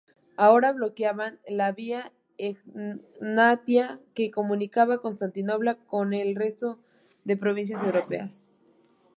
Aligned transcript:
Ahora 0.35 0.71
bloqueaban 0.73 1.37
la 1.47 1.73
Vía 1.73 2.11
Egnatia 2.39 3.99
que 4.15 4.31
comunicaba 4.31 4.99
Constantinopla 4.99 5.75
con 5.75 6.13
el 6.15 6.35
resto 6.35 6.79
de 7.23 7.37
provincias 7.37 7.83
europeas. 7.83 8.49